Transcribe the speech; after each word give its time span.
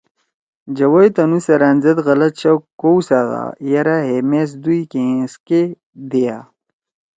جَوئی 0.75 1.09
تنُو 1.15 1.39
سیرأن 1.45 1.77
زید 1.83 1.97
غلط 2.07 2.33
شک 2.41 2.61
کؤسیدا 2.81 3.43
یرأ 3.71 3.97
ہے 4.07 4.17
میس 4.29 4.49
دُوئی 4.61 4.79
کینگس 4.91 5.33
کے 5.47 5.61
دیئا۔ 6.09 6.37